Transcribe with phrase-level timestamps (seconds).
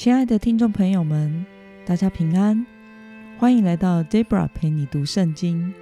[0.00, 1.44] 亲爱的听众朋友们，
[1.84, 2.64] 大家平安，
[3.36, 5.74] 欢迎来到 Debra 陪你读圣经。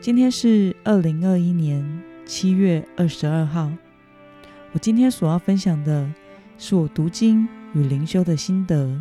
[0.00, 3.70] 今天是二零二一年七月二十二号。
[4.72, 6.10] 我今天所要分享的
[6.56, 8.98] 是我读经与灵修的心得。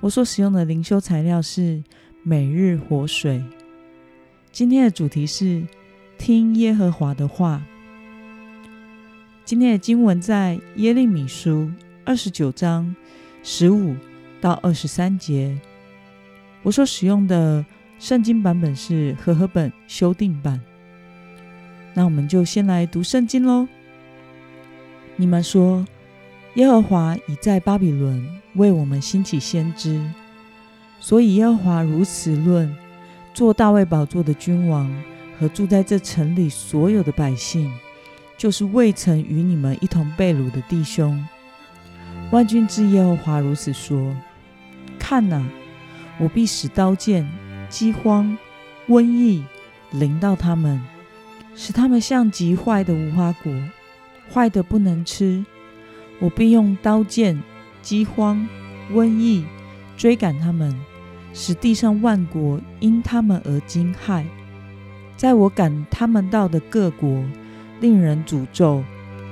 [0.00, 1.84] 我所使用的灵修材料是
[2.24, 3.40] 每日活水。
[4.50, 5.62] 今天的主题是
[6.18, 7.62] 听耶和华的话。
[9.44, 11.70] 今天的经文在耶利米书
[12.04, 12.94] 二十九章。
[13.42, 13.96] 十五
[14.38, 15.58] 到二十三节，
[16.62, 17.64] 我所使用的
[17.98, 20.60] 圣经版本是和合本修订版。
[21.94, 23.66] 那我们就先来读圣经喽。
[25.16, 25.86] 你们说，
[26.56, 28.22] 耶和华已在巴比伦
[28.56, 29.98] 为我们兴起先知，
[31.00, 32.76] 所以耶和华如此论：
[33.32, 34.94] 做大卫宝座的君王
[35.38, 37.72] 和住在这城里所有的百姓，
[38.36, 41.26] 就是未曾与你们一同被掳的弟兄。
[42.30, 44.14] 万军之耶和华如此说
[45.00, 45.44] ：“看哪，
[46.18, 47.28] 我必使刀剑、
[47.68, 48.38] 饥荒、
[48.88, 49.44] 瘟疫
[49.90, 50.80] 临到他们，
[51.56, 53.52] 使他们像极坏的无花果，
[54.32, 55.44] 坏的不能吃。
[56.20, 57.42] 我必用刀剑、
[57.82, 58.46] 饥荒、
[58.92, 59.44] 瘟疫
[59.96, 60.72] 追赶他们，
[61.34, 64.24] 使地上万国因他们而惊骇。
[65.16, 67.24] 在我赶他们到的各国，
[67.80, 68.84] 令人诅咒、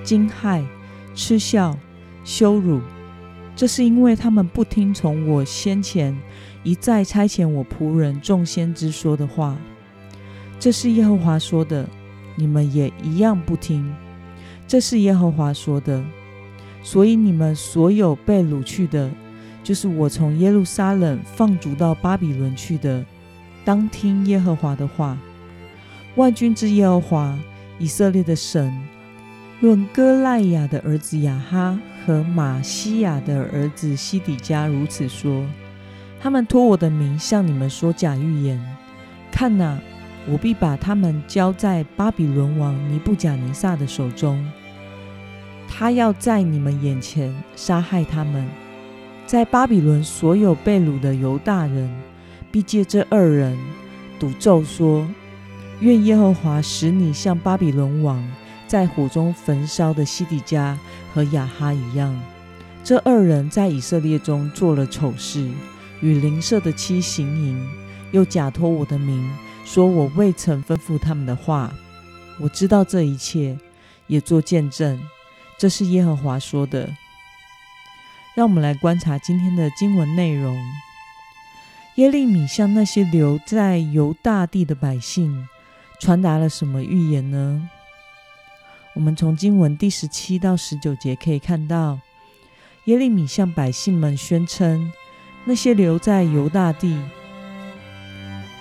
[0.03, 0.65] 惊骇、
[1.15, 1.79] 嗤笑。”
[2.29, 2.83] 羞辱，
[3.57, 6.15] 这是因为他们不听从我先前
[6.63, 9.57] 一再差遣我仆人众先知说的话。
[10.61, 11.89] 这是耶和华说的，
[12.37, 13.91] 你们也一样不听。
[14.67, 16.05] 这是耶和华说的，
[16.83, 19.11] 所以你们所有被掳去的，
[19.65, 23.03] 就是我从耶路撒冷放逐到巴比伦去的，
[23.65, 25.17] 当听耶和华的话。
[26.17, 27.39] 万军之耶和华，
[27.79, 28.71] 以色列的神。
[29.61, 35.45] 论哥赖亚的儿子亚哈和马西亚的儿子西底家如此说：
[36.19, 38.59] 他们托我的名向你们说假预言。
[39.31, 39.79] 看哪，
[40.27, 44.43] 我必把他们交在巴比伦王尼布甲尼撒的手中，
[45.69, 48.49] 他要在你们眼前杀害他们。
[49.27, 51.95] 在巴比伦所有被掳的犹大人，
[52.51, 53.55] 必借这二人
[54.19, 55.07] 赌咒说：
[55.81, 58.27] 愿耶和华使你像巴比伦王。
[58.69, 60.79] 在火中焚烧的西底家
[61.13, 62.15] 和亚哈一样，
[62.85, 65.51] 这二人在以色列中做了丑事，
[66.01, 67.69] 与邻舍的妻行淫，
[68.13, 69.29] 又假托我的名，
[69.65, 71.73] 说我未曾吩咐他们的话。
[72.39, 73.59] 我知道这一切，
[74.07, 75.01] 也做见证。
[75.59, 76.89] 这是耶和华说的。
[78.37, 80.57] 让我们来观察今天的经文内容。
[81.97, 85.49] 耶利米向那些留在犹大地的百姓
[85.99, 87.69] 传达了什么预言呢？
[88.99, 92.01] 我们从经文第十七到十九节可以看到，
[92.87, 94.91] 耶利米向百姓们宣称，
[95.45, 97.01] 那些留在犹大地、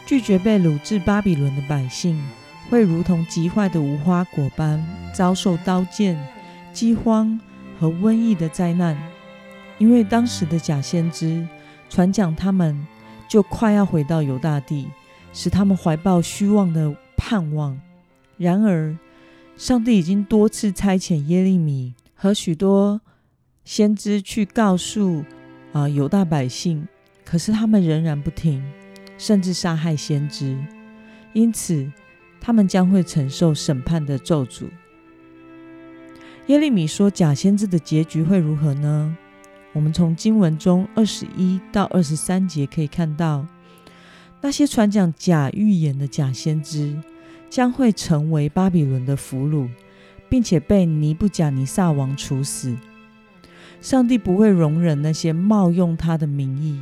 [0.06, 2.24] 拒绝被掳至巴比伦的百姓，
[2.70, 6.16] 会如同极坏的无花果般遭受刀剑、
[6.72, 7.40] 饥荒
[7.80, 8.96] 和瘟疫的灾难。
[9.80, 11.48] 因为当时的假先知
[11.90, 12.86] 传讲，他们
[13.28, 14.88] 就快要回到犹大地，
[15.34, 17.82] 使他们怀抱虚妄的盼望。
[18.38, 18.96] 然而，
[19.58, 23.02] 上帝已经多次差遣耶利米和许多
[23.66, 25.26] 先知去告诉
[25.74, 26.88] 啊犹大百姓，
[27.26, 28.64] 可是他们仍然不听，
[29.18, 30.56] 甚至杀害先知，
[31.34, 31.92] 因此
[32.40, 34.68] 他们将会承受审判的咒诅。
[36.46, 39.18] 耶利米说假先知的结局会如何呢？
[39.74, 43.46] 我们从经文中二十一到二十三节可以看到，
[44.40, 46.96] 那些传讲假预言的假先知。
[47.50, 49.70] 将会成为巴比伦的俘虏，
[50.30, 52.76] 并且被尼布甲尼撒王处死。
[53.80, 56.82] 上帝不会容忍那些冒用他的名义，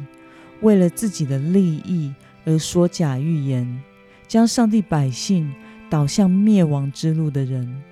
[0.62, 2.14] 为了自己的利益
[2.46, 3.82] 而说假预言，
[4.28, 5.54] 将上帝百姓
[5.90, 7.84] 导向灭亡之路的人。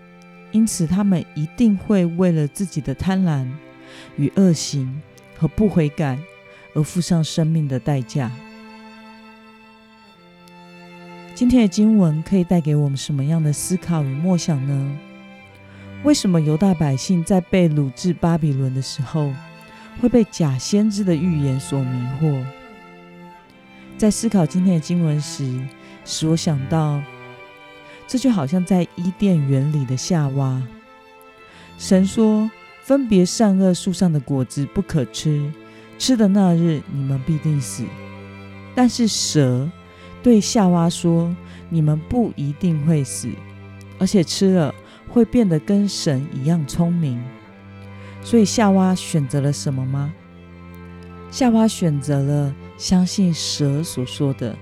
[0.51, 3.47] 因此，他们一定会为了自己的贪婪
[4.17, 5.01] 与恶行
[5.37, 6.17] 和不悔改
[6.73, 8.31] 而付上生命的代价。
[11.35, 14.97] 今天的经文可以带给我们什么样的思考与默想呢？
[16.03, 19.33] 为什么犹大百姓在被掳至巴比伦的时候，
[19.99, 22.45] 会被假先知的预言所迷惑？
[23.97, 25.59] 在思考今天的经文时，
[26.05, 27.01] 使我想到，
[28.05, 30.61] 这就好像在伊甸园里的夏娃，
[31.79, 32.51] 神说
[32.85, 35.51] ：“分别善恶树上的果子不可吃，
[35.97, 37.83] 吃的那日你们必定死。”
[38.75, 39.67] 但是蛇。
[40.23, 41.35] 对夏娃说
[41.69, 43.29] ：“你们不一定会死，
[43.99, 44.73] 而且吃了
[45.09, 47.21] 会变得跟神一样聪明。”
[48.23, 50.13] 所以夏娃选择了什么吗？
[51.29, 54.55] 夏娃选择了相信蛇所说的，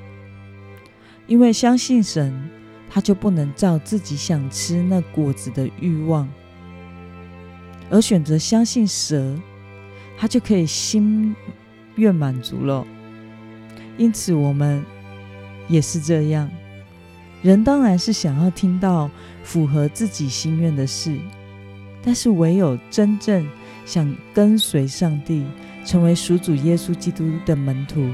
[1.27, 2.49] 因为相信神，
[2.89, 6.27] 他就不能照自己想吃那果子的欲望，
[7.91, 9.37] 而选择相信蛇，
[10.17, 11.35] 他就可以心
[11.97, 12.83] 愿满足了。
[13.97, 14.83] 因此，我们
[15.71, 16.47] 也是这样。
[17.41, 19.09] 人当然是想要听到
[19.43, 21.17] 符合自己心愿的事，
[22.03, 23.47] 但是唯有真正
[23.85, 25.43] 想跟随上帝，
[25.83, 28.07] 成为属主耶稣基督的门徒，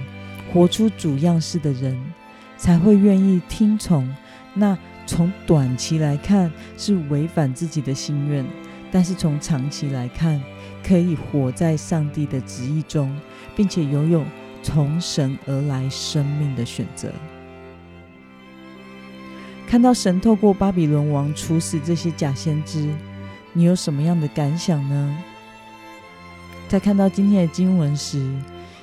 [0.54, 1.98] 活出主样式的人，
[2.56, 4.08] 才会愿意听从
[4.54, 8.46] 那从短期来看是违反自己的心愿，
[8.92, 10.42] 但是从长期来看，
[10.82, 13.14] 可以活在上帝的旨意中，
[13.58, 14.24] 并且拥有
[14.64, 17.12] 从神而来生命的选择。
[19.68, 22.90] 看到神透过巴比伦王处死这些假先知，
[23.52, 25.18] 你有什么样的感想呢？
[26.70, 28.34] 在看到今天的经文时，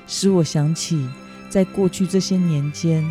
[0.07, 1.09] 使我想起，
[1.49, 3.03] 在过去这些年间，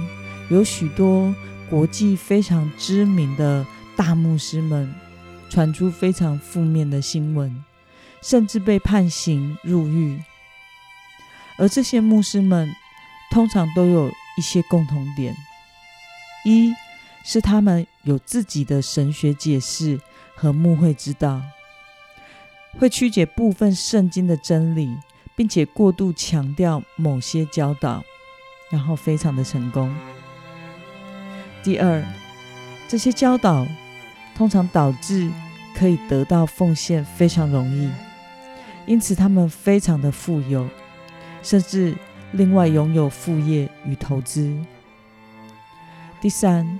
[0.49, 1.33] 有许多
[1.67, 3.65] 国际非常知名的
[3.95, 4.93] 大牧师们
[5.49, 7.63] 传出非常负面的新闻，
[8.21, 10.21] 甚至被判刑入狱。
[11.57, 12.71] 而这些牧师们
[13.31, 15.35] 通常都有一些共同点：
[16.45, 16.71] 一。
[17.23, 19.97] 是他们有自己的神学解释
[20.35, 21.41] 和牧会之道，
[22.77, 24.93] 会曲解部分圣经的真理，
[25.33, 28.03] 并且过度强调某些教导，
[28.69, 29.95] 然后非常的成功。
[31.63, 32.03] 第二，
[32.89, 33.65] 这些教导
[34.35, 35.31] 通常导致
[35.73, 37.89] 可以得到奉献非常容易，
[38.85, 40.67] 因此他们非常的富有，
[41.41, 41.95] 甚至
[42.33, 44.53] 另外拥有副业与投资。
[46.19, 46.79] 第三。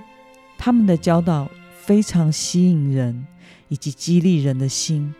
[0.64, 3.26] 他们的教导非常吸引人，
[3.68, 5.14] 以及激励人的心，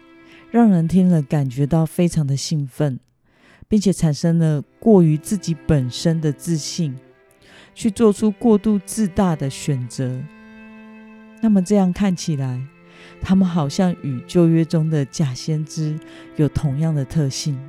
[0.50, 2.98] 让人听了感觉到非常的兴奋，
[3.68, 6.96] 并且产生了过于自己本身的自信，
[7.74, 10.18] 去做出过度自大的选择。
[11.42, 12.66] 那么这样看起来，
[13.20, 16.00] 他们好像与旧约中的假先知
[16.36, 17.60] 有同样的特性。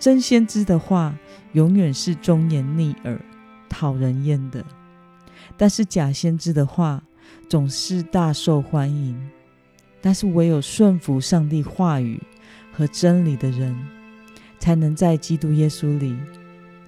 [0.00, 1.16] 真先知的话
[1.52, 3.24] 永远是忠言逆耳、
[3.68, 4.64] 讨人厌的。
[5.56, 7.02] 但是假先知的话
[7.48, 9.30] 总是大受欢迎，
[10.00, 12.20] 但是唯有顺服上帝话语
[12.72, 13.76] 和真理的人，
[14.58, 16.16] 才能在基督耶稣里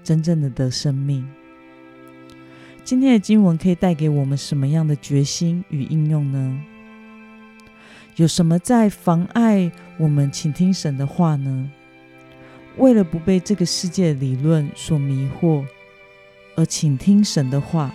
[0.03, 1.27] 真正的得生命。
[2.83, 6.61] 今天的经文可以带给我们什么样的决心与应用呢？
[8.17, 11.71] 有什么在妨碍我们倾听神的话呢？
[12.77, 15.65] 为了不被这个世界的理论所迷惑，
[16.57, 17.95] 而倾听神的话。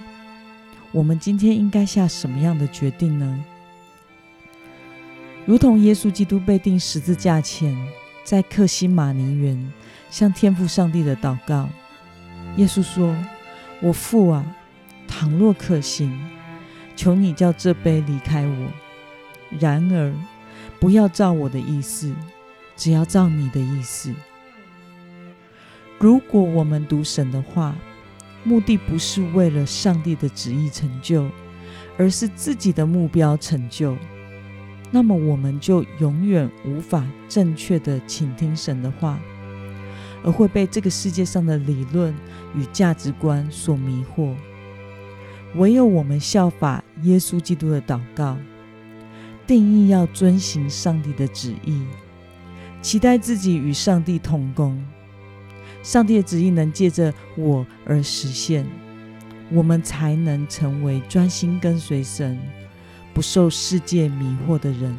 [0.91, 3.43] 我们今天应该下什么样的决定呢？
[5.45, 7.75] 如同耶稣基督被钉十字架前，
[8.23, 9.73] 在克西马尼园
[10.09, 11.69] 向天父上帝的祷告，
[12.57, 13.15] 耶稣说
[13.81, 14.45] ：“我父啊，
[15.07, 16.11] 倘若可行，
[16.95, 18.67] 求你叫这杯离开我；
[19.59, 20.13] 然而
[20.79, 22.13] 不要照我的意思，
[22.75, 24.13] 只要照你的意思。”
[25.99, 27.75] 如果我们读神的话，
[28.43, 31.29] 目的不是为了上帝的旨意成就，
[31.97, 33.95] 而是自己的目标成就。
[34.91, 39.19] 那么，我们就永远无法正确的倾听神的话，
[40.23, 42.15] 而会被这个世界上的理论
[42.55, 44.33] 与价值观所迷惑。
[45.55, 48.37] 唯有我们效法耶稣基督的祷告，
[49.45, 51.83] 定义要遵行上帝的旨意，
[52.81, 54.83] 期待自己与上帝同工。
[55.81, 58.65] 上帝的旨意能借着我而实现，
[59.49, 62.37] 我们才能成为专心跟随神、
[63.13, 64.95] 不受世界迷惑的人。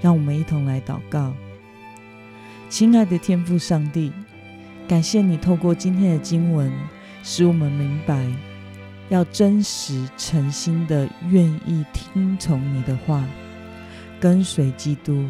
[0.00, 1.32] 让我们一同来祷告，
[2.68, 4.12] 亲爱的天父上帝，
[4.86, 6.70] 感谢你透过今天的经文，
[7.22, 8.26] 使我们明白，
[9.08, 13.24] 要真实诚心的愿意听从你的话，
[14.20, 15.24] 跟随基督。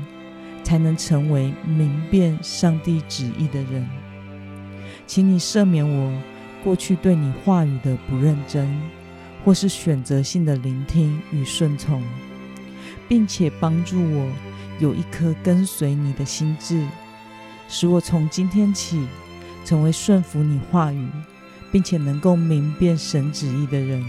[0.64, 3.88] 才能成为明辨上帝旨意的人。
[5.06, 6.12] 请你赦免我
[6.64, 8.66] 过去对你话语的不认真，
[9.44, 12.02] 或是选择性的聆听与顺从，
[13.06, 14.26] 并且帮助我
[14.80, 16.84] 有一颗跟随你的心智，
[17.68, 19.06] 使我从今天起
[19.64, 21.08] 成为顺服你话语，
[21.70, 24.02] 并且能够明辨神旨意的人。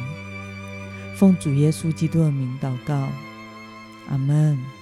[1.17, 3.07] 奉主耶稣基督的名祷告，
[4.09, 4.74] 阿门。